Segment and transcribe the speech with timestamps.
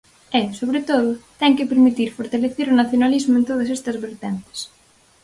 [0.39, 4.59] E, sobre todo, ten que permitir fortalecer o nacionalismo en todas estas vertentes.